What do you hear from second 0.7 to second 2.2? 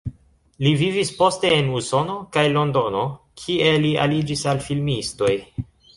vivis poste en Usono